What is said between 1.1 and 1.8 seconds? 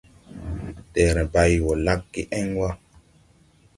bàyn bay wɔ